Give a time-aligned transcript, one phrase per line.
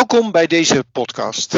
[0.00, 1.54] Welkom bij deze podcast.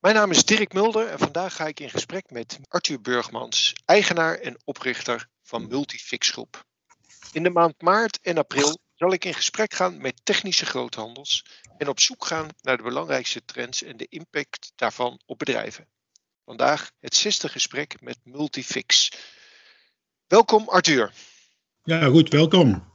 [0.00, 4.34] Mijn naam is Dirk Mulder en vandaag ga ik in gesprek met Arthur Burgmans, eigenaar
[4.34, 6.64] en oprichter van Multifix Groep.
[7.32, 11.44] In de maand maart en april zal ik in gesprek gaan met technische groothandels
[11.78, 15.88] en op zoek gaan naar de belangrijkste trends en de impact daarvan op bedrijven.
[16.44, 19.12] Vandaag het zesde gesprek met Multifix.
[20.26, 21.12] Welkom Arthur.
[21.82, 22.92] Ja, goed, welkom.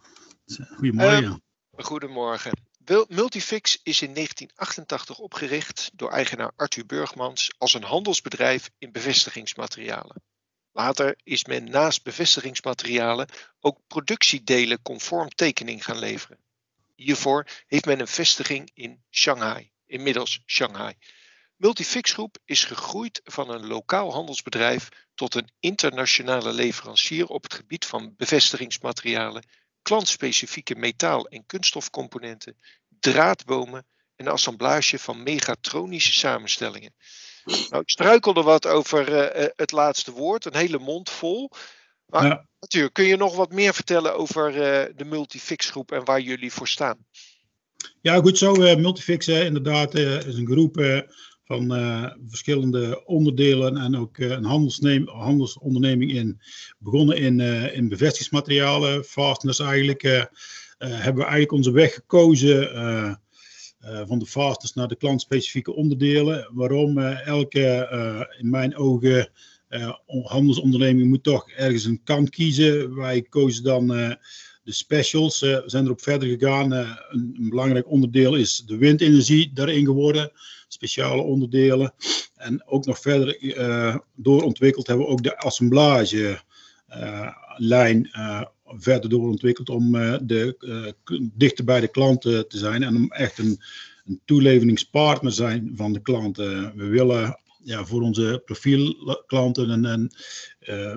[0.76, 1.44] Goedemorgen.
[1.78, 2.67] Uh, goedemorgen.
[2.88, 10.22] Multifix is in 1988 opgericht door eigenaar Arthur Burgmans als een handelsbedrijf in bevestigingsmaterialen.
[10.72, 13.28] Later is men naast bevestigingsmaterialen
[13.60, 16.40] ook productiedelen conform tekening gaan leveren.
[16.96, 20.94] Hiervoor heeft men een vestiging in Shanghai, inmiddels Shanghai.
[21.56, 27.86] Multifix Groep is gegroeid van een lokaal handelsbedrijf tot een internationale leverancier op het gebied
[27.86, 29.44] van bevestigingsmaterialen,
[29.88, 32.58] klantspecifieke metaal- en kunststofcomponenten,
[33.00, 33.86] draadbomen
[34.16, 36.94] en assemblage van megatronische samenstellingen.
[37.46, 41.52] Nou, ik struikelde wat over uh, het laatste woord, een hele mond vol.
[42.06, 42.48] Maar ja.
[42.60, 46.52] natuurlijk, kun je nog wat meer vertellen over uh, de Multifix groep en waar jullie
[46.52, 47.06] voor staan?
[48.02, 48.54] Ja, goed zo.
[48.54, 50.76] Uh, Multifix inderdaad is een groep
[51.48, 51.70] van
[52.28, 54.44] verschillende onderdelen en ook een
[55.06, 56.42] handelsonderneming in.
[56.78, 57.40] Begonnen in,
[57.74, 60.02] in bevestigingsmaterialen, fasteners eigenlijk.
[60.78, 62.70] hebben we eigenlijk onze weg gekozen
[64.06, 66.50] van de fastest naar de klantspecifieke onderdelen.
[66.54, 67.88] Waarom elke,
[68.40, 69.30] in mijn ogen,
[70.24, 72.96] handelsonderneming moet toch ergens een kant kiezen.
[72.96, 74.18] Wij kozen dan
[74.68, 75.40] de specials.
[75.40, 76.72] we zijn erop verder gegaan.
[76.72, 80.32] Een, een, belangrijk onderdeel is de windenergie daarin geworden.
[80.68, 81.94] Speciale onderdelen.
[82.36, 83.38] En ook nog verder
[84.16, 86.42] doorontwikkeld hebben we ook de assemblage
[87.58, 88.10] lijn
[88.66, 90.96] verder doorontwikkeld om de,
[91.34, 93.62] dichter bij de klanten te zijn en om echt een,
[94.06, 96.76] een toeleveringspartner zijn van de klanten.
[96.76, 100.12] We willen ja, voor onze profielklanten een, een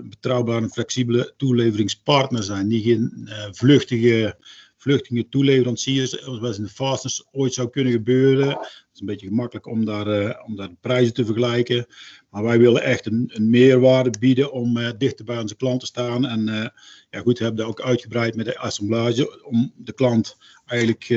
[0.09, 4.37] betrouwbare en flexibele toeleveringspartner zijn, die geen vluchtige,
[4.81, 8.49] vluchtige toeleveranciers, zoals in de fastness ooit zou kunnen gebeuren.
[8.49, 11.87] Het is een beetje gemakkelijk om daar, om daar de prijzen te vergelijken.
[12.31, 15.87] Maar wij willen echt een, een meerwaarde bieden om uh, dichter bij onze klant te
[15.87, 16.27] staan.
[16.27, 16.67] En uh,
[17.11, 20.37] ja, goed, we hebben dat ook uitgebreid met de assemblage om de klant
[20.67, 21.09] eigenlijk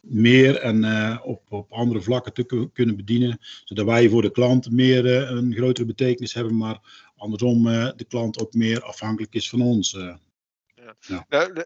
[0.00, 0.84] meer en
[1.22, 3.38] op, op andere vlakken te kunnen bedienen.
[3.64, 7.64] Zodat wij voor de klant meer een grotere betekenis hebben, maar andersom
[7.96, 9.90] de klant ook meer afhankelijk is van ons.
[9.90, 10.20] Ja.
[11.06, 11.26] Ja.
[11.28, 11.64] Nou,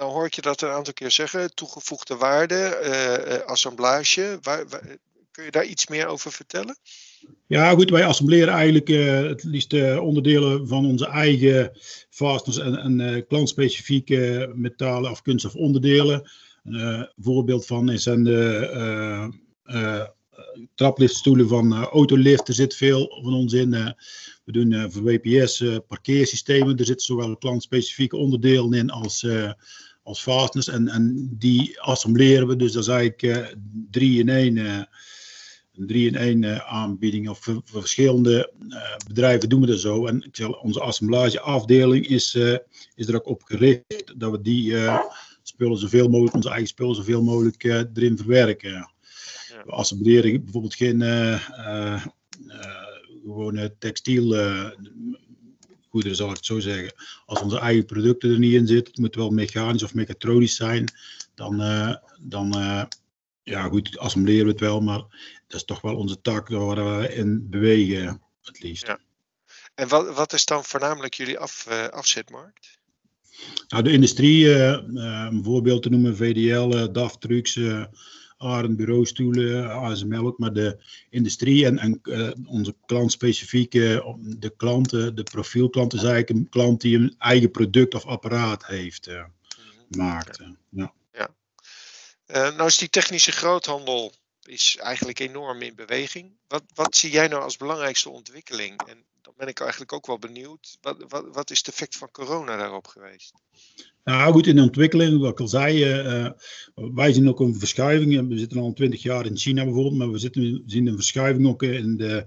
[0.00, 4.38] nou hoor ik je dat een aantal keer zeggen, toegevoegde waarde, assemblage.
[4.42, 4.64] Waar,
[5.30, 6.78] kun je daar iets meer over vertellen?
[7.46, 11.78] Ja, goed, wij assembleren eigenlijk uh, het liefst onderdelen van onze eigen
[12.10, 16.30] fasteners en, en uh, klantspecifieke metalen of kunststofonderdelen.
[16.64, 19.32] Een voorbeeld van zijn de
[20.74, 22.48] trapliftstoelen van autolift.
[22.48, 23.70] Er zit veel van ons in.
[24.44, 26.76] we doen voor WPS parkeersystemen.
[26.76, 29.26] Er zitten zowel klantspecifieke onderdelen in als
[30.10, 32.56] als fasteners en, en die assembleren we.
[32.56, 33.56] Dus dat is eigenlijk
[33.90, 34.86] drie in één
[35.74, 40.06] een 3-in-1 uh, aanbieding of voor, verschillende uh, bedrijven doen we dat zo.
[40.06, 42.56] En ik zeg, onze assemblageafdeling is, uh,
[42.94, 44.74] is er ook op gericht dat we die
[45.42, 48.70] spullen zoveel mogelijk, onze eigen spullen zoveel mogelijk erin verwerken.
[48.70, 48.90] Ja.
[49.64, 51.02] We assembleren bijvoorbeeld geen
[53.22, 54.34] gewone textiel
[55.90, 56.92] goederen, zal ik het zo zeggen.
[57.26, 60.84] Als onze eigen producten er niet in zitten, het moet wel mechanisch of mechatronisch zijn,
[61.34, 61.56] dan,
[62.20, 62.52] dan
[63.42, 64.98] ja goed, assembleren we het wel, maar
[65.46, 68.86] dat is toch wel onze tak waar we in bewegen, het liefst.
[68.86, 68.98] Ja.
[69.74, 72.78] En wat, wat is dan voornamelijk jullie af, uh, afzetmarkt?
[73.68, 77.58] Nou, de industrie, een voorbeeld te noemen, VDL, DAF Trucks,
[78.42, 80.78] uh, Arend bureaustoelen, ASML ook, maar de
[81.10, 82.00] industrie en, en
[82.46, 88.06] onze klantspecifieke, de klanten, de profielklanten, is eigenlijk een klant die een eigen product of
[88.06, 89.10] apparaat heeft,
[89.88, 90.38] maakt.
[90.70, 90.92] Ja.
[91.12, 91.30] ja.
[92.26, 94.12] nou is die technische groothandel
[94.50, 96.38] is eigenlijk enorm in beweging.
[96.48, 98.82] Wat, wat zie jij nou als belangrijkste ontwikkeling?
[98.82, 100.78] En dan ben ik eigenlijk ook wel benieuwd.
[100.80, 103.32] Wat, wat, wat is het effect van corona daarop geweest?
[104.04, 106.30] Nou goed, in ontwikkeling, wat ik al zei, uh,
[106.74, 108.28] wij zien ook een verschuiving.
[108.28, 110.18] We zitten al twintig jaar in China bijvoorbeeld, maar we,
[110.66, 112.26] zien een verschuiving ook in de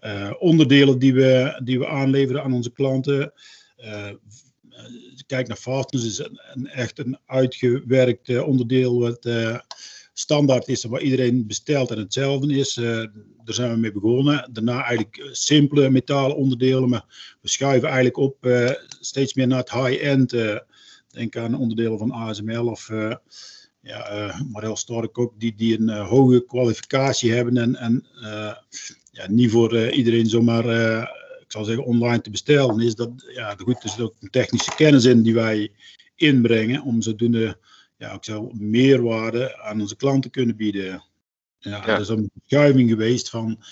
[0.00, 3.32] uh, onderdelen die we, die we aanleveren aan onze klanten.
[5.26, 9.24] Kijk naar Fastness, is een, een, echt een uitgewerkt onderdeel wat
[10.12, 12.76] standaard is waar iedereen bestelt en hetzelfde is.
[12.76, 12.86] Uh,
[13.44, 14.48] daar zijn we mee begonnen.
[14.52, 18.70] Daarna eigenlijk eh, simpele metalen onderdelen, maar we schuiven eigenlijk op uh,
[19.00, 20.30] steeds meer naar het high-end.
[21.08, 22.90] denk aan onderdelen van ASML of
[23.80, 28.06] ja, Morel Stork ook, die, die een hoge kwalificatie hebben en, en
[29.10, 30.64] ja, niet voor iedereen zomaar,
[31.40, 32.80] ik zal zeggen, online te bestellen.
[32.80, 35.72] Is dat, ja, goed, er zit ook een technische kennis in die wij
[36.16, 37.58] inbrengen om zodoende,
[38.00, 40.84] ja, ik zou meerwaarde aan onze klanten te kunnen bieden.
[40.84, 41.86] Ja, ja.
[41.86, 43.62] Er is een verschuiving geweest van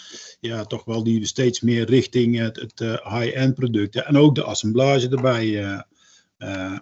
[0.41, 5.09] ja, toch wel die steeds meer richting het, het high-end producten en ook de assemblage
[5.09, 5.81] erbij uh,
[6.39, 6.79] uh,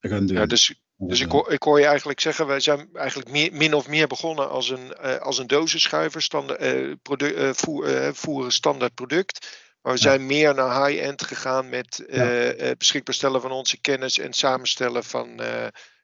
[0.00, 0.36] gaan doen.
[0.36, 3.74] Ja, dus dus ik hoor, ik hoor je eigenlijk zeggen, wij zijn eigenlijk meer, min
[3.74, 9.60] of meer begonnen als een, als een dozenschuiver, standaard, produ voer, voeren standaard product.
[9.82, 12.54] Maar we zijn meer naar high-end gegaan met ja.
[12.78, 15.40] beschikbaar stellen van onze kennis en samenstellen van,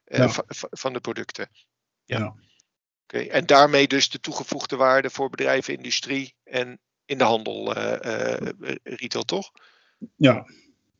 [0.07, 0.29] ja.
[0.29, 1.49] van, van, de producten.
[2.05, 2.35] Ja.
[3.03, 7.73] Oké, En daarmee dus de toegevoegde waarde voor bedrijven, industrie en in de handel,
[8.83, 9.51] retail, toch?
[10.17, 10.47] Ja.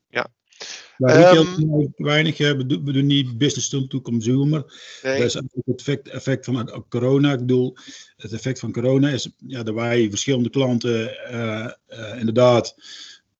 [0.09, 0.27] Ja.
[0.97, 2.37] Um, weinig.
[2.37, 4.73] We doen, we doen niet business to consumer.
[5.03, 5.17] Nee.
[5.17, 7.33] Dat is het effect, effect van corona.
[7.33, 7.77] Ik bedoel,
[8.15, 12.75] het effect van corona is ja, dat wij verschillende klanten uh, uh, inderdaad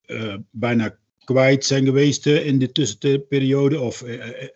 [0.05, 4.03] uh, bijna kwijt zijn geweest in de tussenperiode of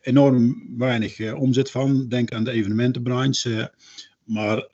[0.01, 2.07] enorm weinig omzet van.
[2.07, 3.73] Denk aan de evenementenbranche.
[4.23, 4.67] maar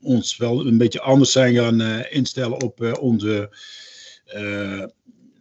[0.00, 1.80] ons wel een beetje anders zijn gaan
[2.10, 3.50] instellen op onze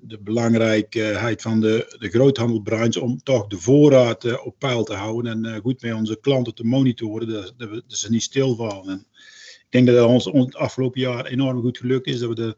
[0.08, 5.62] de belangrijkheid van de, de groothandelbranche om toch de voorraad op peil te houden en
[5.62, 8.90] goed met onze klanten te monitoren, dat, dat, dat ze niet stilvallen.
[8.90, 9.06] En
[9.60, 12.58] ik denk dat het ons, het afgelopen jaar enorm goed gelukt is, dat we de,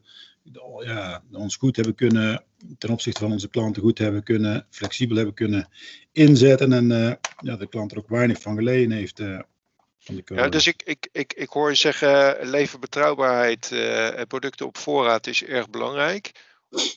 [0.84, 2.44] ja, ons goed hebben kunnen,
[2.78, 5.68] ten opzichte van onze klanten goed hebben kunnen, flexibel hebben kunnen
[6.12, 9.18] inzetten en uh, ja, de klant er ook weinig van geleden heeft.
[10.24, 13.68] Ja, dus ik, ik, ik, ik hoor je zeggen, leverbetrouwbaarheid,
[14.28, 16.32] producten op voorraad is erg belangrijk.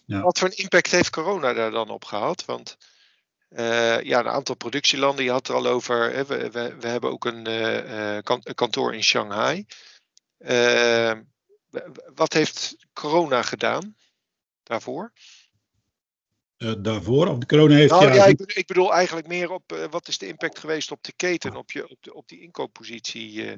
[0.05, 0.21] Ja.
[0.21, 2.45] Wat voor een impact heeft corona daar dan op gehad?
[2.45, 2.77] Want
[3.49, 7.11] uh, ja, een aantal productielanden, je had er al over, hè, we, we, we, hebben
[7.11, 9.65] ook een, uh, een kantoor in Shanghai.
[11.73, 11.81] Uh,
[12.15, 13.95] wat heeft corona gedaan
[14.63, 15.11] daarvoor?
[16.77, 17.27] daarvoor?
[17.27, 17.91] Of de corona heeft.
[17.91, 20.91] Nou, ja, ja ik, bedoel, ik, bedoel, eigenlijk meer op wat is de impact geweest
[20.91, 23.57] op de keten, op, je, op, de, op die inkooppositie?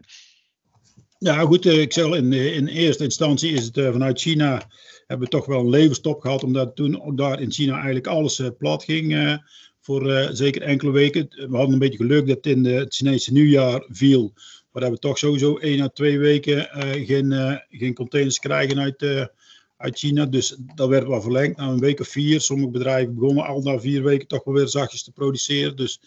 [1.17, 4.67] Ja, goed, ik zeg in, in eerste instantie is het vanuit China
[5.07, 8.39] hebben we toch wel een levenstop gehad, omdat toen ook daar in China eigenlijk alles
[8.39, 9.11] uh, plat ging.
[9.11, 9.37] Uh,
[9.81, 11.27] voor uh, zeker enkele weken.
[11.29, 14.33] We hadden een beetje geluk dat in de, het Chinese nieuwjaar viel.
[14.75, 16.69] Maar hebben we toch sowieso één à twee weken
[17.05, 19.29] geen, geen containers krijgen uit,
[19.77, 20.25] uit China.
[20.25, 22.41] Dus dat werd wel verlengd naar een week of vier.
[22.41, 25.75] Sommige bedrijven begonnen al na vier weken toch wel weer zachtjes te produceren.
[25.75, 25.99] Dus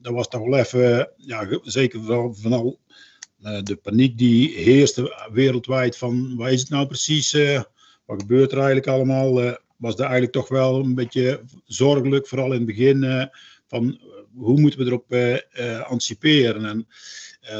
[0.00, 2.78] dat was toch wel even, ja, zeker vooral, vooral
[3.42, 7.32] uh, de paniek die heerste wereldwijd van wat is het nou precies,
[8.04, 12.52] wat gebeurt er eigenlijk allemaal, was daar eigenlijk toch wel een beetje zorgelijk, vooral in
[12.52, 13.30] het begin,
[13.72, 14.00] van
[14.34, 15.12] hoe moeten we erop
[15.86, 16.64] anticiperen.
[16.64, 16.86] En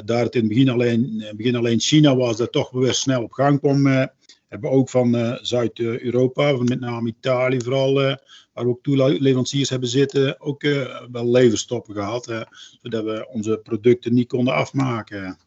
[0.04, 3.32] daar het in het begin alleen, begin alleen China was, dat toch weer snel op
[3.32, 8.18] gang kwam, hebben we ook van Zuid-Europa, met name Italië vooral, waar
[8.52, 10.62] we ook toeleveranciers hebben zitten, ook
[11.12, 12.24] wel leverstoppen gehad,
[12.82, 15.38] zodat we onze producten niet konden afmaken.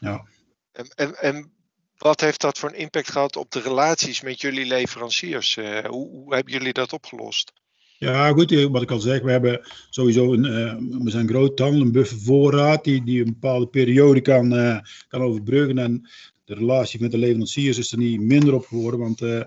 [0.00, 0.26] Ja.
[0.72, 1.52] En, en, en
[1.96, 5.54] wat heeft dat voor een impact gehad op de relaties met jullie leveranciers?
[5.54, 7.52] Hoe, hoe, hebben jullie dat opgelost?
[8.00, 11.92] Ja, goed, eh, wat ik al zeg, we hebben sowieso een, uh, we zijn een
[11.92, 14.78] buffervoorraad die, die een bepaalde periode kan, uh,
[15.08, 15.78] kan overbruggen.
[15.78, 16.08] En
[16.44, 19.46] de relatie met de leveranciers is er niet minder op geworden, want we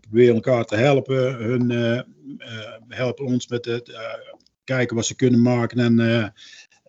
[0.00, 1.34] proberen elkaar te helpen.
[1.34, 1.70] Hun
[2.88, 3.92] helpen ons met het
[4.64, 6.32] kijken wat ze kunnen maken en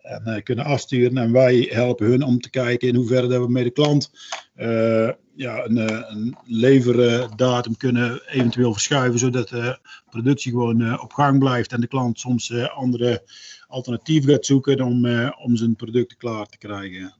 [0.06, 1.18] en uh, kunnen afsturen.
[1.18, 4.10] En wij helpen hun om te kijken in hoeverre dat we met de klant
[4.56, 9.78] uh, ja, een, eh, een leverdatum kunnen eventueel verschuiven, zodat de
[10.10, 13.22] productie gewoon op gang blijft en de klant soms andere
[13.66, 17.14] alternatieven gaat zoeken om, om zijn producten klaar te krijgen.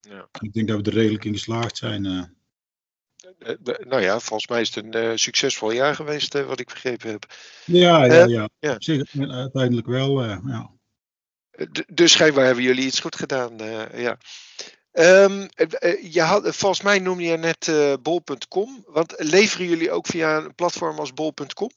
[0.00, 0.28] Ja.
[0.40, 2.02] Ik denk dat we er redelijk in geslaagd zijn.
[3.88, 7.26] nou ja, volgens mij is het een succesvol jaar geweest, wat ik begrepen heb.
[7.64, 8.48] Ja, ja, ja.
[8.58, 8.78] ja.
[9.28, 10.24] uiteindelijk wel.
[10.24, 10.70] ja
[11.92, 13.62] dus schijnbaar hebben jullie iets goed gedaan.
[13.62, 14.18] Uh, ja.
[14.92, 15.48] Um,
[16.10, 18.84] je had, volgens mij noemde je net uh, bol.com.
[18.86, 21.70] Want leveren jullie ook via een platform als bol.com?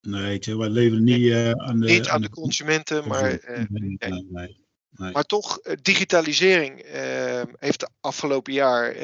[0.00, 1.86] Nee, wij leveren niet uh, aan de...
[1.86, 3.40] Niet aan de consumenten, maar...
[3.46, 8.94] Nee, nee, nee, maar toch, digitalisering ehm, heeft de afgelopen jaar...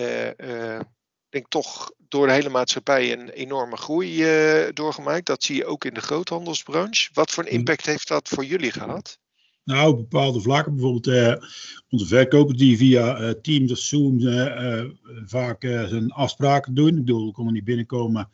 [1.28, 4.24] denk toch door de hele maatschappij een enorme groei
[4.72, 5.26] doorgemaakt.
[5.26, 7.10] Dat zie je ook in de groothandelsbranche.
[7.12, 7.58] Wat voor een mm.
[7.58, 9.18] impact heeft dat voor jullie gehad?
[9.68, 11.34] Nou, op bepaalde vlakken, bijvoorbeeld uh,
[11.88, 14.84] onze verkopers die via uh, Teams of Zoom uh,
[15.24, 16.88] vaak zijn afspraken doen.
[16.88, 18.28] Ik bedoel, we konden niet binnenkomen.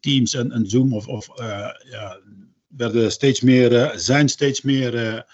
[0.00, 1.28] Teams en, en Zoom of, of
[1.90, 2.20] ja,
[2.68, 5.24] werden steeds meer, zijn steeds meer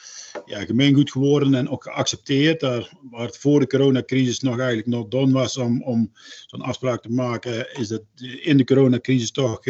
[0.47, 2.61] ja, gemeengoed geworden en ook geaccepteerd.
[2.61, 6.13] Daar, waar het voor de coronacrisis nog eigenlijk nog done was om, om
[6.47, 8.03] zo'n afspraak te maken, is dat
[8.43, 9.61] in de coronacrisis toch,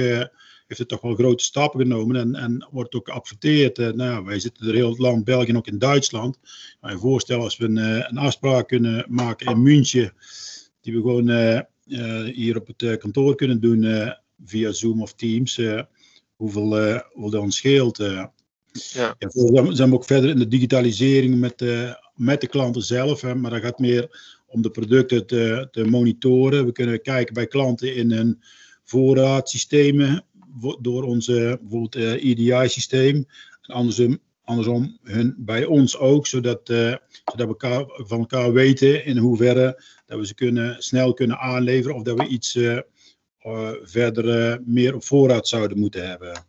[0.67, 3.79] heeft het toch wel grote stappen genomen en, en wordt ook geaccepteerd.
[3.79, 6.39] Uh, nou, wij zitten er heel het land, België en ook in Duitsland.
[6.81, 10.13] Maar je voorstellen als we een, een afspraak kunnen maken in München,
[10.81, 11.65] die we gewoon
[12.33, 14.13] hier op het kantoor kunnen doen
[14.45, 15.57] via Zoom of Teams,
[16.37, 17.97] hoeveel, hoeveel dat ons scheelt.
[17.97, 18.35] Ja.
[18.93, 23.35] ja we zijn ook verder in de digitalisering met, de, met de klanten zelf, hè,
[23.35, 26.67] maar dat gaat meer om de producten te, te monitoren.
[26.67, 28.43] We kunnen kijken bij klanten in hun
[28.85, 30.25] voorraadsystemen
[30.81, 33.27] door onze bijvoorbeeld uh, eh, EDI-systeem.
[33.63, 36.95] En andersom, andersom hun bij ons ook, zodat, uh,
[37.25, 41.97] zodat we elkaar, van elkaar weten in hoeverre dat we ze kunnen, snel kunnen aanleveren
[41.97, 42.79] of dat we iets uh,
[43.83, 46.45] verder meer op voorraad zouden moeten hebben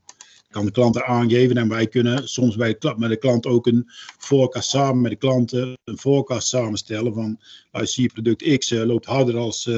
[0.49, 3.89] kan de klant aangeven en wij kunnen soms bij de, met de klant ook een
[4.17, 7.39] forecast samen met de klanten een forecast samenstellen van
[7.71, 9.69] je product X loopt harder als,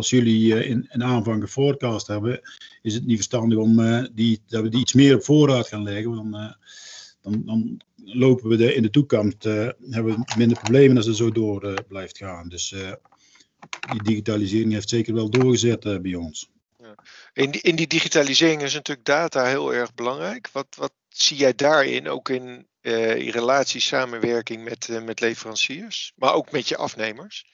[0.00, 2.40] als jullie uh, in, in aanvang forecast hebben,
[2.82, 3.76] is het niet verstandig om
[4.12, 6.14] die, dat we die iets meer op voorraad gaan leggen.
[6.14, 6.56] Dan,
[7.22, 11.30] dan, dan lopen we de, in de toekomst, hebben we minder problemen als het zo
[11.30, 12.48] door blijft gaan.
[12.48, 12.74] Dus
[13.92, 16.50] die digitalisering heeft zeker wel doorgezet bij ons.
[17.32, 20.48] In die, in die digitalisering is natuurlijk data heel erg belangrijk.
[20.52, 26.34] Wat, wat zie jij daarin, ook in, uh, in relatie, samenwerking met, met leveranciers, maar
[26.34, 27.44] ook met je afnemers?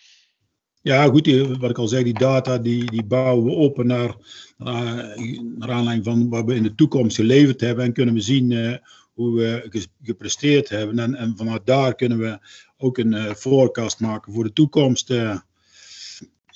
[0.86, 4.16] Ja, goed, wat ik al zei, die data die, die bouwen we op naar,
[4.56, 5.16] naar,
[5.58, 8.76] naar aanleiding van wat we in de toekomst geleverd hebben en kunnen we zien uh,
[9.14, 10.98] hoe we gepresteerd hebben.
[10.98, 12.38] En, en vanuit daar kunnen we
[12.76, 15.12] ook een forecast maken voor de toekomst.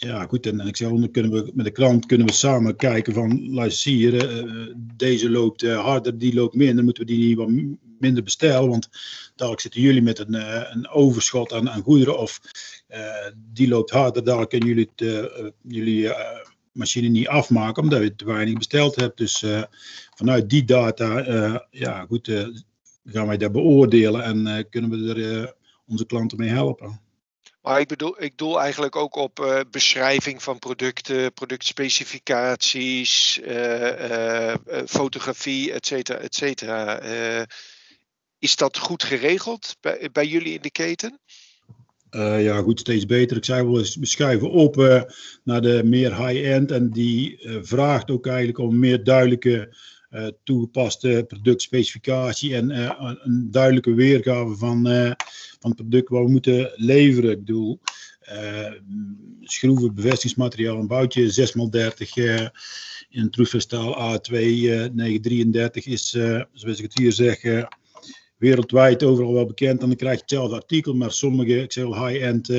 [0.03, 0.47] Ja, goed.
[0.47, 3.93] En, ik zeg, dan kunnen we met de klant kunnen we samen kijken van, luister
[3.93, 7.49] hier, uh, deze loopt uh, harder, die loopt minder, moeten we die wat
[7.99, 8.89] minder bestellen, want
[9.35, 10.35] dadelijk zitten jullie met een,
[10.73, 12.41] een overschot aan, aan goederen of
[13.53, 16.13] die loopt harder, daar kunnen jullie, het, jullie
[16.73, 19.19] machine niet afmaken omdat je te weinig besteld hebt.
[19.19, 19.45] Dus
[20.15, 21.23] vanuit die data,
[21.71, 22.49] ja goed,
[23.05, 25.55] gaan wij dat beoordelen en kunnen we er
[25.87, 27.01] onze klanten mee helpen.
[27.63, 34.55] Maar ik bedoel, ik doel eigenlijk ook op uh, beschrijving van producten, productspecificaties, uh, uh,
[34.87, 37.01] fotografie, et cetera, et cetera.
[38.39, 39.77] is dat goed geregeld
[40.13, 41.21] bij, jullie in de keten?
[42.39, 43.37] ja, goed, steeds beter.
[43.37, 44.77] Ik zei wel eens, we schuiven op
[45.45, 49.75] naar de meer high-end en die vraagt ook eigenlijk om meer duidelijke
[50.45, 55.11] toegepaste productspecificatie en uh, een duidelijke weergave van, uh,
[55.61, 57.31] van het product wat we moeten leveren.
[57.31, 57.81] Ik bedoel,
[59.41, 62.53] schroeven, bevestigingsmateriaal, een boutje 6x30
[63.09, 66.11] in troefvestaal A2 933 is,
[66.53, 67.43] zoals ik het hier zeg,
[68.37, 69.83] wereldwijd overal wel bekend.
[69.83, 72.53] En dan krijg je hetzelfde artikel, maar sommige, ik zeg high-end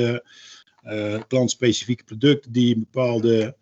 [1.28, 3.56] klantspecifieke producten die een bepaalde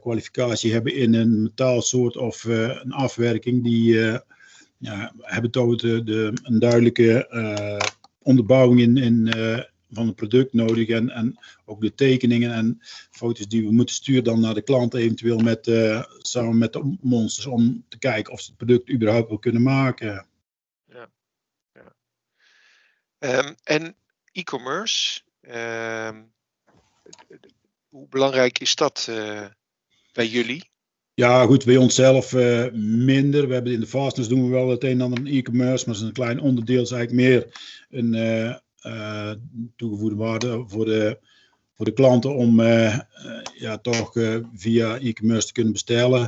[0.00, 4.18] kwalificatie hebben in een metaalsoort of uh, een afwerking, die uh,
[4.78, 7.28] ja, hebben toch de, een duidelijke
[8.18, 9.28] onderbouwing in, in
[9.90, 12.78] van het product nodig en, en ook de tekeningen en
[13.10, 15.64] foto's die we moeten sturen dan naar de klant eventueel met,
[16.18, 20.26] samen met de monsters om te kijken of ze het product überhaupt wel kunnen maken.
[20.86, 21.10] Ja.
[21.72, 21.94] ja.
[23.18, 23.96] Um, en
[24.32, 26.32] e-commerce, um,
[27.88, 29.46] hoe belangrijk is dat uh,
[30.16, 30.64] bij jullie?
[31.14, 33.48] Ja, goed, bij onszelf uh, minder.
[33.48, 36.02] We hebben in de fastness doen we wel het een en ander e-commerce, maar het
[36.02, 36.82] is een klein onderdeel.
[36.82, 37.46] Is eigenlijk meer
[37.90, 38.14] een
[38.86, 39.30] uh,
[39.76, 41.18] toegevoegde waarde voor de,
[41.74, 42.60] voor de klanten om
[43.54, 44.12] ja, toch
[44.54, 46.22] via e-commerce te kunnen bestellen.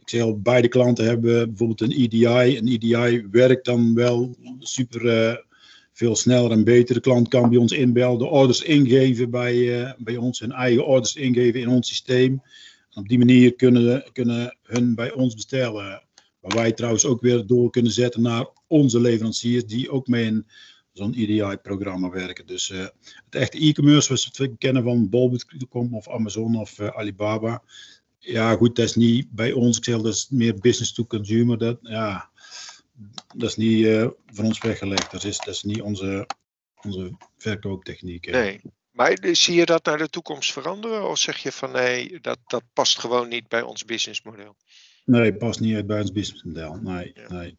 [0.00, 2.56] Ik zeg al, beide klanten hebben bijvoorbeeld een EDI.
[2.56, 5.44] Een EDI werkt dan wel super
[5.92, 6.94] veel sneller en beter.
[6.94, 11.14] De klant kan bij ons inbellen, de orders ingeven bij, bij ons, hun eigen orders
[11.16, 12.42] ingeven in ons systeem
[12.96, 16.02] op die manier kunnen, kunnen hun bij ons bestellen.
[16.40, 20.46] Waar wij trouwens ook weer door kunnen zetten naar onze leveranciers die ook mee in
[20.92, 22.46] zo'n EDI-programma werken.
[22.46, 22.78] Dus uh,
[23.24, 27.62] het echte e-commerce, zoals we het kennen van bol.com of Amazon of uh, Alibaba.
[28.18, 29.76] Ja, goed, dat is niet bij ons.
[29.76, 31.58] Ik zeg, dat is meer business to consumer.
[31.58, 32.30] Dat, ja,
[33.36, 35.10] dat is niet uh, van ons weggelegd.
[35.10, 36.26] Dat is, dat is niet onze,
[36.82, 38.30] onze verkooptechniek.
[38.30, 38.60] Nee,
[38.96, 41.08] maar zie je dat naar de toekomst veranderen?
[41.08, 44.56] Of zeg je van nee, dat, dat past gewoon niet bij ons businessmodel?
[45.04, 46.74] Nee, past niet bij ons businessmodel.
[46.74, 47.58] Nee, nee.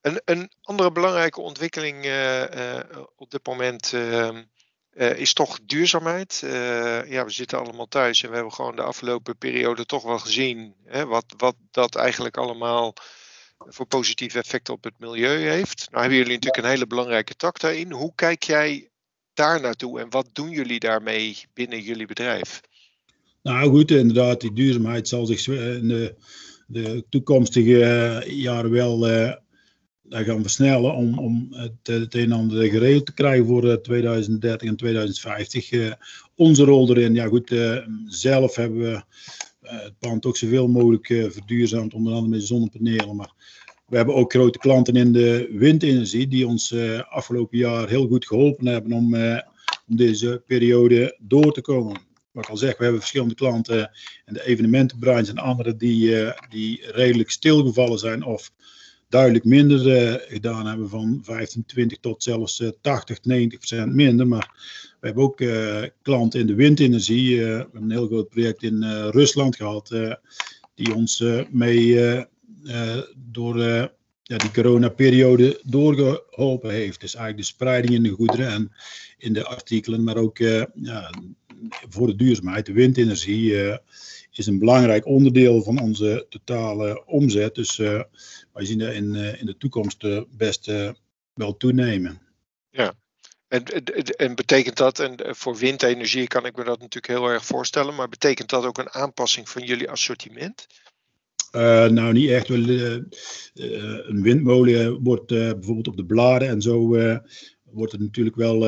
[0.00, 2.80] Een, een andere belangrijke ontwikkeling uh, uh,
[3.16, 4.30] op dit moment uh,
[4.94, 6.38] is toch duurzaamheid.
[7.08, 10.74] ja, we zitten allemaal thuis en we hebben gewoon de afgelopen periode toch wel gezien
[10.84, 12.94] hè, wat, wat dat eigenlijk allemaal
[13.58, 15.86] voor positieve effecten op het milieu heeft.
[15.90, 17.92] Nou hebben jullie natuurlijk een hele belangrijke tak daarin.
[17.92, 18.90] Hoe kijk jij
[19.36, 22.60] daar naartoe en wat doen jullie daarmee binnen jullie bedrijf?
[23.42, 26.14] Nou goed, inderdaad, die duurzaamheid zal zich in de,
[26.66, 29.32] de toekomstige eh, jaren wel uh,
[30.08, 34.76] gaan versnellen om, om het, een en ander geregeld te krijgen voor 2030 eh, en
[34.76, 35.96] 2050.
[36.34, 37.54] onze rol erin, ja goed,
[38.06, 39.02] zelf hebben we
[39.60, 43.16] het pand ook zoveel mogelijk verduurzaamd, onder andere met zonnepanelen.
[43.16, 43.32] Maar
[43.86, 46.74] we hebben ook grote klanten in de windenergie die ons
[47.08, 49.14] afgelopen jaar heel goed geholpen hebben om,
[49.88, 53.90] om deze periode door te komen wat ik al zeg, we hebben verschillende klanten
[54.26, 58.52] in de evenementenbranche en andere die, uh, die redelijk stilgevallen zijn of
[59.08, 64.26] duidelijk minder gedaan hebben van 15, 20 tot zelfs uh, 80, 90 procent minder.
[64.26, 64.50] Maar
[65.00, 65.42] we hebben ook
[66.02, 67.38] klanten in de windenergie.
[67.38, 70.18] we hebben een heel groot project in Rusland gehad
[70.74, 71.98] die ons mee
[73.16, 73.58] door
[74.22, 77.00] ja, die coronaperiode doorgeholpen heeft.
[77.00, 78.72] Dus eigenlijk de spreiding in de goederen en
[79.18, 80.38] in de artikelen, maar ook
[80.74, 81.10] ja,
[81.88, 82.66] voor de duurzaamheid.
[82.66, 83.78] De windenergie
[84.30, 87.54] is een belangrijk onderdeel van onze totale omzet.
[87.54, 88.02] Dus uh,
[88.52, 90.04] wij zien dat in, in de toekomst
[90.36, 90.70] best
[91.34, 92.20] wel toenemen.
[92.70, 92.94] Ja,
[93.48, 93.64] en,
[94.16, 98.08] en, betekent dat, en voor windenergie kan ik me dat natuurlijk heel erg voorstellen, maar
[98.08, 100.66] betekent dat ook een aanpassing van jullie assortiment?
[101.56, 102.48] Uh, nou, niet echt.
[102.48, 103.00] Uh, uh,
[103.54, 106.98] een windmolen wordt bijvoorbeeld op de bladen en zo
[107.70, 108.58] wordt er natuurlijk wel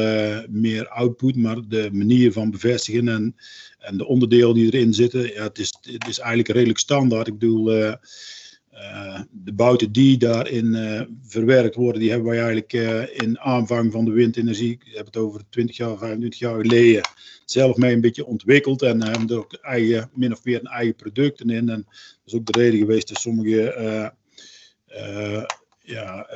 [0.51, 3.37] meer output, maar de manier van bevestigen en,
[3.79, 7.27] en de onderdelen die erin zitten, ja, het, is, het is eigenlijk redelijk standaard.
[7.27, 7.95] Ik bedoel,
[8.79, 10.77] uh, de bouten die daarin
[11.23, 12.73] verwerkt worden, die hebben wij eigenlijk
[13.23, 17.09] in aanvang van de windenergie, ik heb het over 20 jaar, 25 jaar geleden,
[17.45, 20.97] zelf mee een beetje ontwikkeld en hebben er ook eigen, min of meer een eigen
[20.97, 21.69] producten in.
[21.69, 21.87] En dat
[22.25, 24.13] is ook de reden geweest dat sommige
[25.81, 26.29] ja,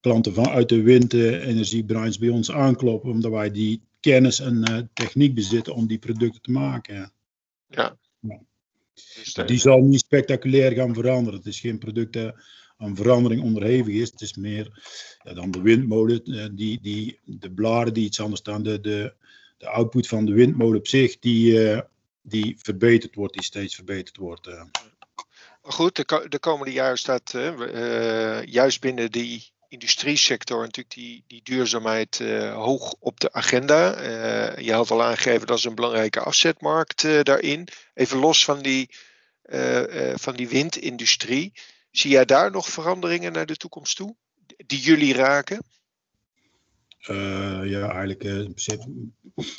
[0.00, 5.86] klanten vanuit de windenergiebranche bij ons aankloppen, omdat wij die kennis en techniek bezitten om
[5.86, 7.12] die producten te maken.
[7.68, 7.96] Ja.
[8.94, 11.38] Dus die zal niet spectaculair gaan veranderen.
[11.38, 12.34] Het is geen product dat
[12.76, 14.10] aan verandering onderhevig is.
[14.10, 14.82] Het is meer
[15.22, 19.14] ja, dan de windmolen, uh, die, die, de bladen die iets anders staan, de, de,
[19.58, 21.80] de output van de windmolen op zich, die, uh,
[22.22, 24.48] die verbeterd wordt, die steeds verbeterd wordt.
[25.62, 27.32] Goed, de, de komende jaren staat
[28.44, 34.00] juist binnen die industriesector natuurlijk die, die duurzaamheid uh, hoog op de agenda.
[34.00, 37.68] Uh, je had al aangegeven dat is een belangrijke afzetmarkt uh, daarin.
[37.94, 38.88] Even los van die,
[40.14, 41.52] van die windindustrie.
[41.90, 44.16] Zie jij daar nog veranderingen naar de toekomst toe?
[44.66, 45.62] Die jullie raken?
[47.66, 48.22] ja, eigenlijk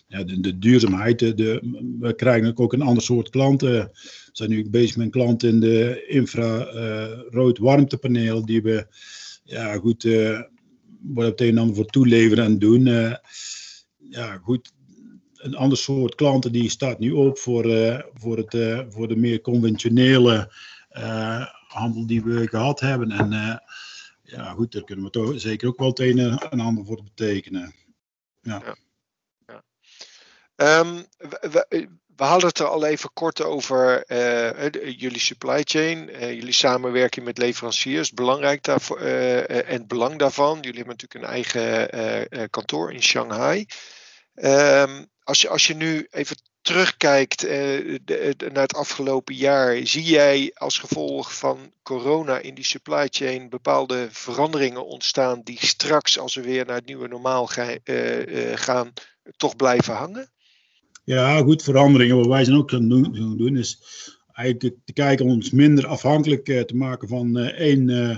[0.07, 1.19] ja, de, de, duurzaamheid.
[1.19, 1.59] De,
[1.99, 3.71] we krijgen ook een ander soort klanten.
[3.71, 8.87] We zijn nu bezig met een klant in de infrarood warmtepaneel die we
[9.45, 10.41] ja, goed, uh,
[11.01, 12.85] wat een en ander voor toeleveren en doen.
[12.85, 13.15] Uh,
[13.97, 14.73] ja, goed,
[15.33, 19.41] een ander soort klanten die staat nu op voor, uh, voor, het, voor de meer
[19.41, 20.51] conventionele
[21.67, 23.11] handel die we gehad hebben.
[23.11, 23.29] En
[24.23, 27.73] ja, goed, daar kunnen we toch zeker ook wel het een en ander voor betekenen.
[28.41, 28.77] Ja.
[29.45, 30.79] ja.
[30.79, 31.05] Um,
[32.15, 37.25] we, hadden het er al even kort over uh, jullie supply chain, uh, jullie samenwerking
[37.25, 40.55] met leveranciers, belangrijk daarvoor, en het belang daarvan.
[40.61, 43.65] Jullie hebben natuurlijk een eigen kantoor in Shanghai.
[44.35, 47.43] Um, als, je, als je nu even terugkijkt
[48.53, 54.07] naar het afgelopen jaar, zie jij als gevolg van corona in die supply chain bepaalde
[54.11, 57.77] veranderingen ontstaan die straks, als we weer naar het nieuwe normaal ga,
[58.55, 58.93] gaan,
[59.37, 60.33] toch blijven hangen?
[61.05, 62.15] Ja, goed, veranderingen.
[62.15, 62.89] Wat wij zijn ook gaan
[63.37, 63.79] doen, is
[64.33, 68.17] eigenlijk te kijken om ons minder afhankelijk uh, te maken van uh, één uh,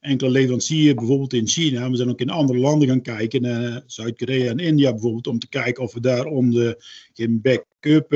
[0.00, 1.90] enkele leverancier, bijvoorbeeld in China.
[1.90, 5.82] We zijn ook in andere landen gaan kijken, Zuid-Korea en India bijvoorbeeld, om te kijken
[5.82, 8.08] of we daar om de, geen backup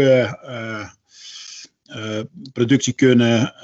[2.53, 3.55] productie kunnen,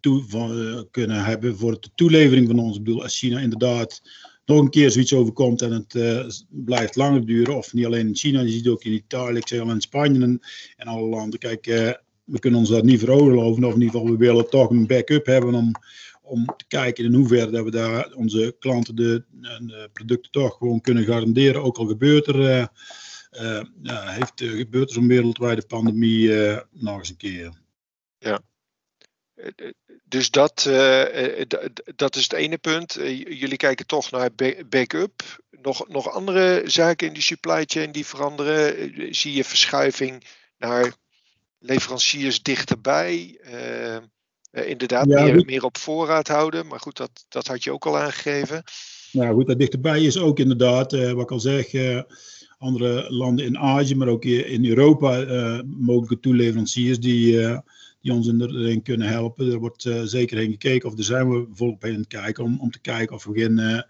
[0.00, 2.76] toe, kunnen hebben voor de toelevering van ons.
[2.76, 4.02] Ik bedoel, als China inderdaad
[4.48, 8.16] nog een keer zoiets overkomt en het uh, blijft langer duren, of niet alleen in
[8.16, 10.40] China, je ziet ook in Italië, ik zeg al in Spanje en,
[10.76, 11.38] en alle landen.
[11.38, 11.92] Kijk, uh,
[12.24, 15.26] we kunnen ons dat niet veroorloven, of in ieder geval, we willen toch een backup
[15.26, 15.72] hebben om,
[16.22, 20.80] om te kijken in hoeverre dat we daar onze klanten de, de producten toch gewoon
[20.80, 22.70] kunnen garanderen, ook al gebeurt er.
[23.40, 26.30] Uh, ja, heeft, gebeurt er zo'n wereldwijde pandemie
[26.70, 27.52] nog eens een keer.
[28.18, 28.40] Ja,
[30.04, 31.42] dus dat, uh,
[31.96, 32.98] dat is het ene punt.
[32.98, 34.30] Uh, jullie kijken toch naar
[34.68, 35.42] backup.
[35.50, 39.14] Nog, nog andere zaken in die supply chain die veranderen?
[39.14, 40.24] zie je verschuiving
[40.58, 40.92] naar
[41.58, 43.40] leveranciers dichterbij?
[44.50, 46.66] inderdaad, meer, meer, op voorraad houden.
[46.66, 48.62] Maar goed, dat, dat had je ook al aangegeven.
[49.12, 51.66] Nou goed, dat dichterbij is ook inderdaad, wat ik al zeg,
[52.58, 55.24] andere landen in Azië, maar ook in Europa
[55.64, 57.60] mogelijke toeleveranciers die
[58.08, 59.52] die ons erin kunnen helpen.
[59.52, 62.44] Er wordt uh, zeker heen gekeken, of daar zijn we volop heen aan het kijken,
[62.44, 63.80] om, om te kijken of we geen, uh,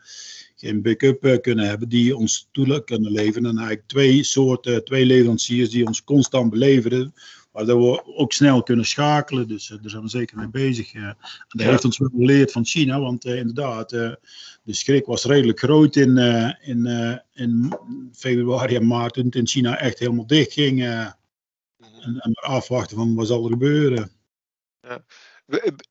[0.56, 3.48] geen backup uh, kunnen hebben die ons toe kunnen leveren.
[3.48, 7.14] En eigenlijk twee soorten, twee leveranciers die ons constant beleveren,
[7.52, 9.48] waardoor we ook snel kunnen schakelen.
[9.48, 10.92] Dus daar zijn we zeker mee bezig.
[10.94, 11.16] en
[11.48, 14.18] dat heeft ons wel geleerd van China, want inderdaad, de
[14.74, 16.16] schrik was redelijk groot in,
[16.60, 16.86] in,
[17.34, 17.74] in
[18.12, 20.78] februari en maart, toen het in China echt helemaal dicht ging.
[22.00, 24.12] En, en afwachten van wat zal er gebeuren.
[24.80, 25.04] Ja.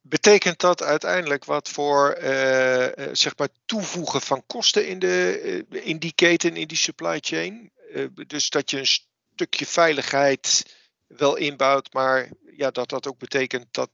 [0.02, 5.40] Betekent dat uiteindelijk wat voor uh, zeg maar toevoegen van kosten in, de,
[5.70, 7.72] eh, in die keten, in die supply chain?
[8.28, 9.00] Dus dat je een
[9.34, 10.76] stukje veiligheid
[11.08, 13.90] wel inbouwt, maar ja, dat dat ook betekent dat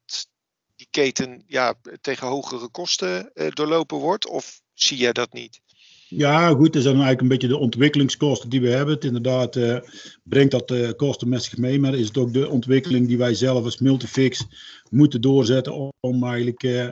[0.76, 4.28] die keten ja, tegen hogere kosten doorlopen wordt?
[4.28, 5.62] Of zie jij dat niet?
[6.17, 8.93] Ja, goed, dat zijn eigenlijk een beetje de ontwikkelingskosten die we hebben.
[8.93, 9.78] Het inderdaad uh,
[10.23, 13.34] brengt dat uh, kosten met zich mee, maar is het ook de ontwikkeling die wij
[13.34, 14.45] zelf als Multifix
[14.89, 16.84] moeten doorzetten om, eigenlijk uh,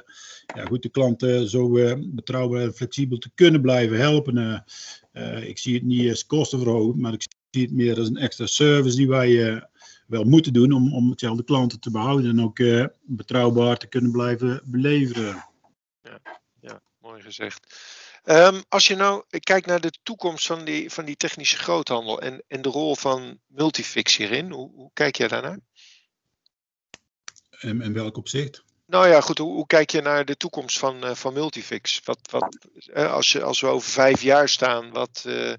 [0.55, 4.65] ja, goed, de klanten zo betrouwbaar en flexibel te kunnen blijven helpen.
[5.41, 8.97] ik zie het niet als kostenverhoging, maar ik zie het meer als een extra service
[8.97, 9.63] die wij
[10.07, 12.59] wel moeten doen om, om hetzelfde klanten te behouden en ook
[13.01, 15.45] betrouwbaar te kunnen blijven beleveren.
[16.01, 16.21] Ja,
[16.61, 17.99] ja mooi gezegd.
[18.23, 22.43] Um, als je nou kijkt naar de toekomst van die, van die technische groothandel en,
[22.47, 25.59] en de rol van Multifix hierin, hoe, hoe kijk jij daarnaar?
[27.59, 28.63] En in welk opzicht?
[28.85, 32.01] Nou ja, goed, hoe, hoe kijk je naar de toekomst van, uh, van Multifix?
[32.03, 32.57] Wat, wat,
[32.93, 35.53] uh, als, je, als we over vijf jaar staan, wat, uh,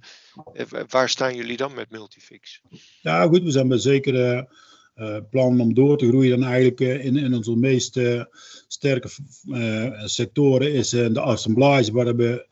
[0.89, 2.61] waar staan jullie dan met Multifix?
[3.01, 4.47] Ja, goed, we zijn zeker
[5.03, 8.25] uh, plan om door te groeien dan eigenlijk uh, in, in onze meest uh,
[8.69, 9.09] sterke
[10.05, 12.47] sectoren is de assemblage, waar we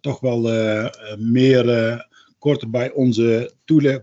[0.00, 0.40] toch wel
[1.18, 3.52] meer korter bij onze,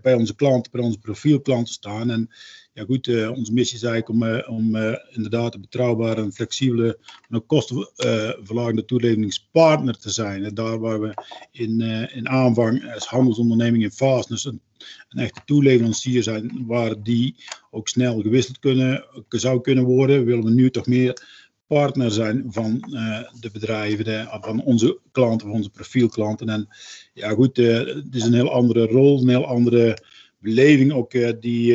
[0.02, 2.10] bij onze klanten, bij onze profielklanten staan.
[2.10, 2.28] En
[2.72, 4.76] ja goed, onze missie is eigenlijk om, om
[5.10, 10.44] inderdaad een betrouwbare en flexibele en ook kostenverlagende toeleveringspartner te zijn.
[10.44, 11.14] En daar waar we
[11.50, 11.80] in,
[12.14, 14.60] in aanvang als handelsonderneming in Fastness een
[15.08, 17.36] een echte toeleverancier zijn waar die
[17.70, 21.22] ook snel gewisseld kunnen, zou kunnen worden, willen we nu toch meer
[21.68, 26.48] partner zijn van uh, de bedrijven, van onze klanten, van onze profielklanten.
[26.48, 26.68] En
[27.14, 29.98] ja goed, uh, het is een heel andere rol, een heel andere
[30.38, 31.74] beleving ook uh, die,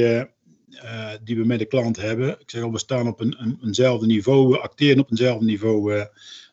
[1.23, 2.29] die we met de klant hebben.
[2.39, 6.05] Ik zeg al, we staan op een, een, eenzelfde niveau, we acteren op eenzelfde niveau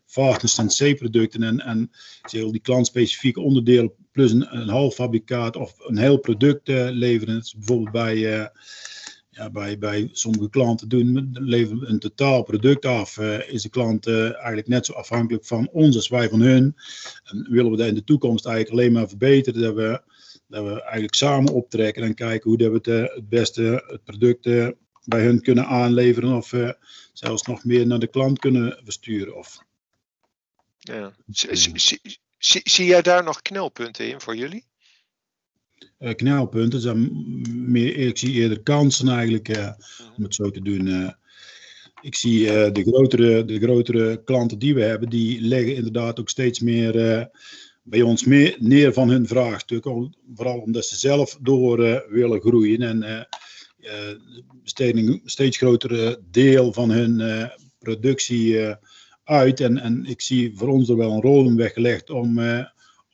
[0.06, 1.90] Varkens en C-producten en, en
[2.30, 7.44] die klantspecifieke onderdelen plus een, een half fabrikaat of een heel product uh, leveren.
[7.56, 8.46] Bijvoorbeeld bij, uh,
[9.30, 13.16] ja, bij, bij sommige klanten doen, leveren een totaal product af.
[13.16, 16.76] Uh, is de klant eigenlijk net zo afhankelijk van ons als wij van hun.
[17.24, 19.62] En willen we dat in de toekomst eigenlijk alleen maar verbeteren.
[19.62, 20.02] Dat we,
[20.46, 24.42] dat we eigenlijk samen optrekken en kijken hoe dat we het, het beste het product
[25.04, 26.36] bij hun kunnen aanleveren.
[26.36, 26.54] Of
[27.12, 29.36] zelfs nog meer naar de klant kunnen versturen.
[29.36, 29.58] Of,
[30.78, 31.12] ja.
[32.40, 34.64] Zie, zie jij daar nog knelpunten in voor jullie?
[35.98, 37.10] Uh, knelpunten zijn
[37.70, 39.72] meer, ik zie eerder kansen eigenlijk, uh,
[40.16, 40.86] om het zo te doen.
[40.86, 41.10] Uh,
[42.00, 46.60] ik zie de, grotere, de grotere klanten die we hebben, die leggen inderdaad ook steeds
[46.60, 47.28] meer
[47.82, 50.16] bij ons meer neer van hun vraagstukken.
[50.34, 53.28] Vooral omdat ze zelf door willen groeien en
[54.62, 58.76] besteden een steeds grotere deel van hun productie
[59.30, 59.60] uit.
[59.60, 62.64] En, en ik zie voor ons er wel een rol in weggelegd om, uh,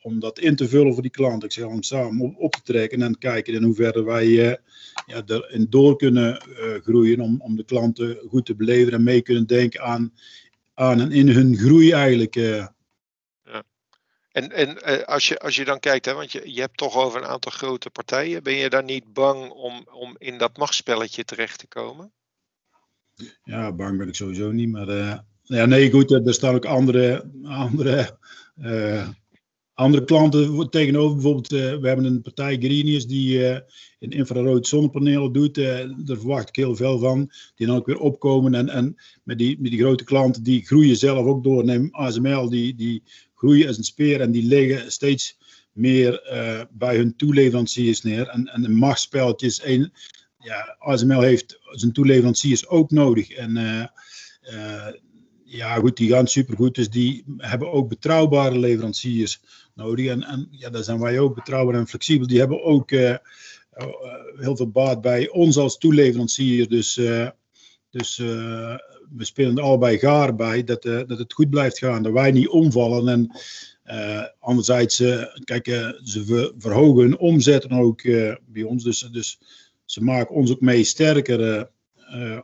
[0.01, 1.43] om dat in te vullen voor die klant.
[1.43, 4.53] Ik zeg om samen op, op te trekken en kijken in hoeverre wij uh,
[5.05, 7.19] ja, erin door kunnen uh, groeien.
[7.19, 10.13] Om, om de klanten goed te beleven en mee kunnen denken aan,
[10.73, 12.33] aan en in hun groei eigenlijk.
[12.35, 12.75] Ja.
[14.31, 17.21] En, en als, je, als je dan kijkt, hè, want je, je hebt toch over
[17.21, 21.59] een aantal grote partijen, ben je daar niet bang om, om in dat machtsspelletje terecht
[21.59, 22.11] te komen?
[23.43, 28.17] Ja, bang ben ik sowieso niet, maar ja, nee, goed, er staan ook andere, andere,
[28.61, 29.07] uh,
[29.73, 31.13] andere klanten tegenover.
[31.13, 33.39] Bijvoorbeeld, uh, we hebben een partij Greenius die
[33.99, 35.55] in infrarood zonnepanelen doet.
[35.55, 37.31] daar verwacht ik heel veel van.
[37.55, 38.53] Die dan ook weer opkomen.
[38.53, 41.65] En, en met, die, met die grote klanten, die groeien zelf ook door.
[41.65, 43.03] Neem ASML, die, die
[43.35, 45.37] groeien als een speer en die liggen steeds
[45.71, 46.21] meer
[46.71, 48.27] bij hun toeleveranciers neer.
[48.27, 49.89] En, en een machtsspeltje is.
[50.39, 53.29] Ja, ASML heeft zijn toeleveranciers ook nodig.
[53.29, 53.57] En
[55.47, 56.75] ja, goed, die gaan supergoed.
[56.75, 59.41] Dus die hebben ook betrouwbare leveranciers
[59.75, 60.07] nodig.
[60.07, 62.27] En, en ja, daar zijn wij ook betrouwbaar en flexibel.
[62.27, 63.15] Die hebben ook uh,
[64.37, 66.69] heel veel baat bij ons als toeleverancier.
[66.69, 67.29] Dus, uh,
[67.89, 72.03] dus we spelen er allebei gaar bij dat, dat het goed blijft gaan.
[72.03, 73.07] Dat wij niet omvallen.
[73.07, 73.31] En
[74.39, 75.03] anderzijds,
[75.43, 75.65] kijk,
[76.03, 78.03] ze verhogen hun omzet ook
[78.45, 78.83] bij ons.
[78.83, 79.39] Dus, dus
[79.85, 81.69] ze maken ons ook mee sterker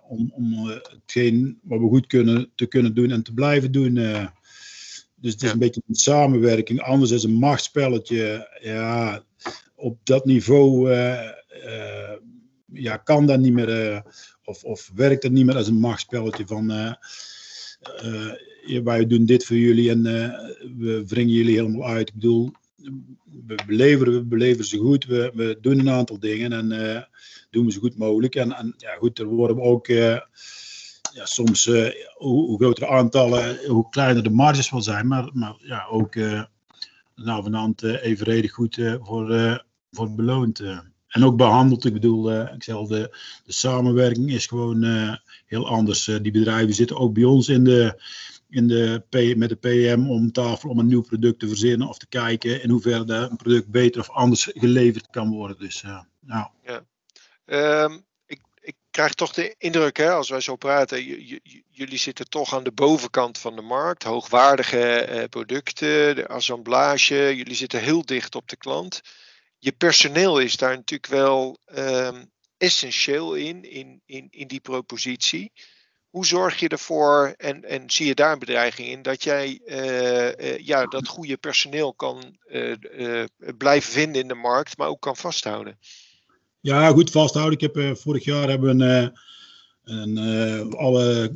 [0.08, 3.93] om, om hetgeen wat we goed kunnen te kunnen doen en te blijven doen.
[5.15, 6.82] Dus het is een beetje een samenwerking.
[6.82, 8.58] Anders is een machtspelletje.
[8.62, 9.23] Ja,
[9.76, 10.89] op dat niveau
[12.73, 14.04] ja, kan dat niet meer.
[14.43, 16.67] Of, of werkt dat niet meer als een machtspelletje van.
[18.84, 20.04] wij doen dit voor jullie en
[20.78, 22.08] we wringen jullie helemaal uit.
[22.08, 22.52] Ik bedoel,
[23.48, 25.06] we beleveren, we beleven ze goed.
[25.06, 27.08] We, we doen een aantal dingen en
[27.50, 28.36] doen we zo goed mogelijk.
[28.36, 34.24] En, en ja, goed, er worden ook ja, soms uh, hoe, groter aantallen, hoe kleiner
[34.24, 36.15] de marges wel zijn, maar, maar ja, ook
[37.15, 40.60] nou, van hand uh, evenredig goed voor, voor beloond.
[41.08, 44.84] en ook behandeld, ik bedoel, ik zeg de, de samenwerking is gewoon
[45.46, 46.06] heel anders.
[46.06, 48.02] die bedrijven zitten ook bij ons in de,
[48.54, 52.08] in de met de PM om tafel om een nieuw product te verzinnen of te
[52.08, 55.60] kijken in hoeverre een product beter of anders geleverd kan worden.
[55.60, 55.84] Dus,
[56.20, 56.48] nou.
[56.63, 56.86] ja.
[57.46, 58.06] Um,
[58.63, 61.04] ik krijg toch de indruk, hè, als wij zo praten,
[61.70, 64.04] jullie zitten toch aan de bovenkant van de markt.
[64.04, 69.02] Hoogwaardige eh, producten, de assemblage, jullie zitten heel dicht op de klant.
[69.58, 75.52] Je personeel is daar natuurlijk wel um, essentieel in, in, in, in die propositie.
[76.13, 80.26] Hoe zorg je ervoor, en, en zie je daar een bedreiging in, dat jij uh,
[80.26, 83.23] uh, ja, dat goede personeel kan uh,
[83.58, 85.78] blijven vinden in de markt, maar ook kan vasthouden?
[86.60, 87.60] Ja, goed vasthouden.
[87.60, 89.12] Ik heb, vorig jaar hebben we
[89.84, 91.34] een, uh, alle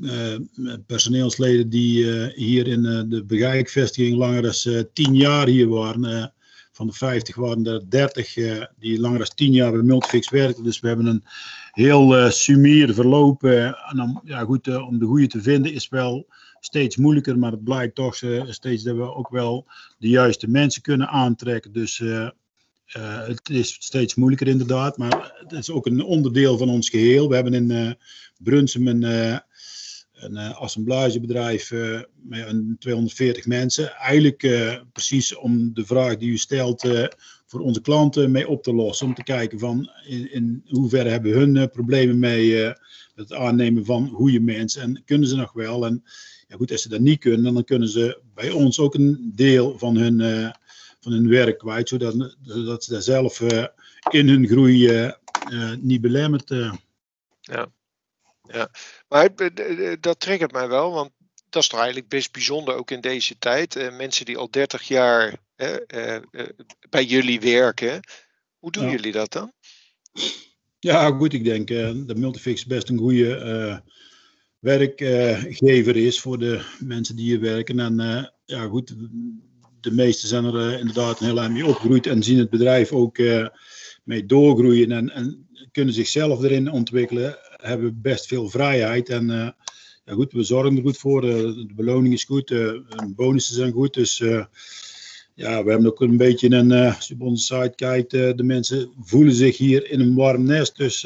[0.88, 6.34] personeelsleden die hier in de Begijkvestiging langer dan 10 jaar hier waren.
[6.72, 8.34] van de 50 waren er 30
[8.80, 10.64] die langer dan 10 jaar bij Multifix werkten.
[10.64, 11.24] Dus we hebben een
[11.78, 13.44] heel sumier verloop.
[13.44, 16.28] en dan, ja, goed, om de goede te vinden is wel
[16.60, 17.40] steeds moeilijker.
[17.40, 19.66] Maar het blijkt toch steeds dat we ook wel
[19.98, 21.74] de juiste mensen kunnen aantrekken.
[21.74, 26.90] Dus uh, het is steeds moeilijker inderdaad, maar het is ook een onderdeel van ons
[26.90, 27.30] geheel.
[27.30, 27.92] We hebben in uh,
[28.38, 29.38] Brunsum een, uh,
[30.18, 31.72] een assemblagebedrijf
[32.22, 33.92] met een 240 mensen.
[33.96, 34.38] Eigenlijk
[34.94, 36.88] precies om de vraag die u stelt
[37.46, 39.08] voor onze klanten mee op te lossen.
[39.08, 42.74] Om te kijken van in, in hoeverre hebben hun problemen mee
[43.16, 44.82] het aannemen van goede mensen.
[44.82, 45.86] En kunnen ze nog wel?
[45.86, 46.04] En
[46.48, 49.78] ja, goed, als ze dat niet kunnen, dan kunnen ze bij ons ook een deel
[49.78, 50.52] van hun
[51.00, 53.42] van hun werk kwijt, zodat, zodat ze daar zelf
[54.10, 55.12] in hun groei
[55.80, 56.50] niet belemmerd.
[57.42, 57.72] Ja.
[58.52, 58.72] Ja,
[59.08, 59.30] maar
[60.00, 61.12] dat triggert mij wel, want
[61.50, 63.92] dat is toch eigenlijk best bijzonder ook in deze tijd.
[63.98, 65.36] mensen die al 30 jaar
[66.90, 68.00] bij jullie werken,
[68.60, 69.52] hoe doen jullie dat dan?
[70.80, 71.68] Ja, goed, ik denk
[72.08, 73.84] dat Multifix best een goede
[74.60, 77.80] werkgever is voor de mensen die hier werken.
[77.80, 78.96] En ja, goed,
[79.80, 83.18] de meesten zijn er inderdaad een heel eind mee opgegroeid en zien het bedrijf ook
[84.08, 89.50] mee doorgroeien en, en, kunnen zichzelf erin ontwikkelen, hebben best veel vrijheid en uh,
[90.06, 91.22] ja, goed, we zorgen er goed voor.
[91.22, 92.84] de beloning is goed, de
[93.16, 94.18] bonussen zijn goed, dus
[95.34, 98.92] ja, we hebben ook een beetje een, als je op onze site kijkt, de mensen
[99.00, 101.04] voelen zich hier in een warm nest, dus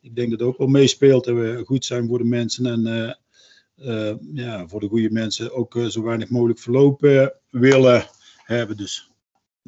[0.00, 3.14] ik denk dat het ook wel meespeelt dat we goed zijn voor de mensen en
[3.84, 8.06] uh, ja, voor de goede mensen ook uh, zo weinig mogelijk verloop uh, willen
[8.44, 8.76] hebben.
[8.76, 9.07] Dus,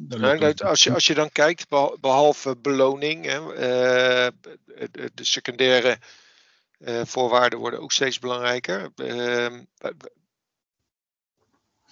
[0.09, 3.39] ja, als, je, als je dan kijkt, behalve beloning, hè,
[4.91, 5.97] de, de, secundaire
[7.03, 8.91] voorwaarden worden ook steeds belangrijker.
[8.95, 9.63] Ehm,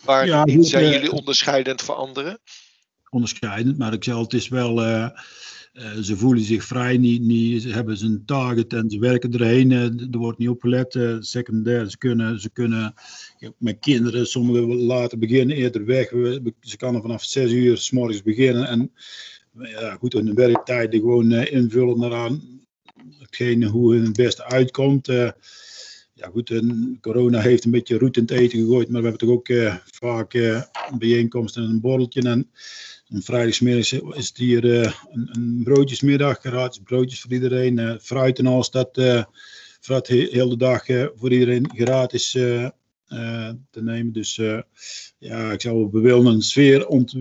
[0.01, 2.39] waar ja, zijn jullie onderscheidend voor anderen?
[3.09, 4.81] Onderscheidend, maar ik zeg het is wel
[5.79, 9.71] uh, ze voelen zich vrij, niet, niet, ze hebben zijn target en ze werken erheen.
[9.71, 10.95] Uh, er wordt niet opgelet.
[10.95, 12.93] Uh, secundair, ze kunnen, ze kunnen
[13.57, 16.09] met kinderen, sommigen later beginnen, eerder weg.
[16.09, 18.91] We, ze kunnen vanaf 6 uur s morgens beginnen en
[19.53, 22.31] ja, goed, hun werktijden gewoon invullen naar
[23.17, 25.07] hetgene hoe hun het beste uitkomt.
[26.19, 26.61] Ja, goed,
[27.01, 29.49] corona heeft een beetje roet in het eten gegooid, maar we hebben toch ook
[29.91, 30.61] vaak
[30.97, 32.21] bijeenkomsten en een borreltje.
[32.21, 32.49] En,
[33.09, 37.77] een vrijdagmiddag is het hier uh, een, een, broodjesmiddag, gratis broodjes voor iedereen.
[37.77, 39.23] Uh, fruit en dat uh,
[39.79, 42.31] fruit heel de dag voor iedereen gratis
[43.71, 44.13] te nemen.
[44.13, 44.35] Dus
[45.17, 47.15] ja, ik zou we willen een sfeer ont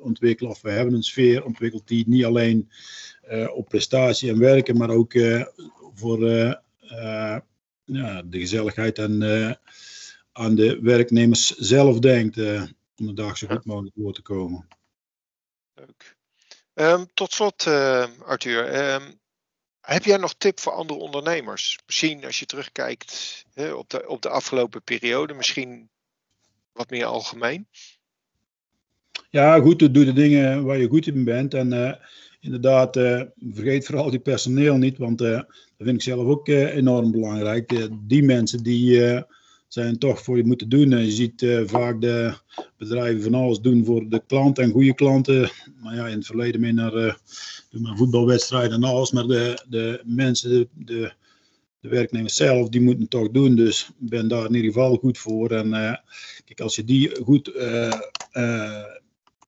[0.00, 2.70] ontwikkelen, of we hebben een sfeer ontwikkeld die niet alleen
[3.54, 5.12] op prestatie en werken, maar ook
[5.94, 6.18] voor
[7.84, 9.22] ja, de gezelligheid en
[10.32, 12.38] aan de werknemers zelf denkt
[12.96, 14.66] om de dag zo goed mogelijk door te komen.
[15.74, 16.16] Leuk.
[16.74, 18.92] Um, tot slot, uh, Arthur.
[18.94, 19.20] Um,
[19.80, 21.78] Heb jij nog tip voor andere ondernemers?
[21.86, 25.90] Misschien als je terugkijkt hè, op, de, op de afgelopen periode, misschien
[26.72, 27.68] wat meer algemeen?
[29.30, 31.54] Ja, goed, doe de dingen waar je goed in bent.
[31.54, 32.00] En
[32.44, 37.10] inderdaad, uh, vergeet vooral die personeel niet, want uh, dat vind ik zelf ook enorm
[37.10, 37.88] belangrijk.
[38.00, 39.22] die mensen die
[39.68, 40.90] zijn toch voor je moeten doen.
[40.90, 42.34] je ziet vaak de
[42.76, 45.50] bedrijven van alles doen voor de klant en goede klanten.
[45.82, 47.18] Maar ja, in het verleden meer naar
[47.70, 49.12] voetbalwedstrijden en alles.
[49.12, 51.12] Maar de, de mensen, de, de,
[51.80, 53.54] de werknemers zelf, die moeten het toch doen.
[53.54, 55.50] Dus ik ben daar in ieder geval goed voor.
[55.50, 55.70] En
[56.44, 57.52] kijk, als je die goed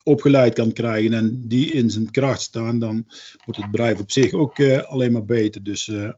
[0.07, 3.07] opgeleid kan krijgen en die in zijn kracht staan, dan
[3.45, 5.63] wordt het bedrijf op zich ook uh, alleen maar beter.
[5.63, 6.11] Dus uh,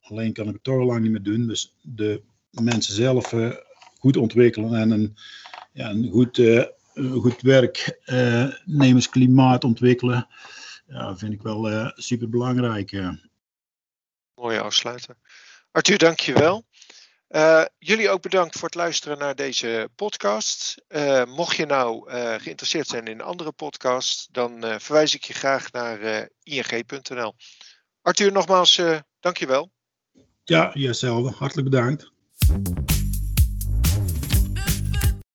[0.00, 1.46] alleen kan ik het toch lang niet meer doen.
[1.46, 3.52] Dus de mensen zelf uh,
[3.98, 5.16] goed ontwikkelen en een,
[5.72, 6.40] ja, een goed,
[6.94, 10.26] goed werknemersklimaat ontwikkelen,
[10.86, 13.02] ja, vind ik wel super belangrijk.
[14.34, 15.16] Mooie afsluiten.
[15.70, 16.64] Arthur, dank je wel.
[17.36, 20.82] Uh, jullie ook bedankt voor het luisteren naar deze podcast.
[20.88, 25.72] Uh, mocht je nou uh, geïnteresseerd zijn in andere podcast, dan verwijs ik je graag
[25.72, 27.34] naar ing.nl.
[28.02, 28.80] Arthur, nogmaals,
[29.20, 29.70] dankjewel.
[30.44, 31.34] Ja, jezelf.
[31.34, 32.10] Hartelijk bedankt.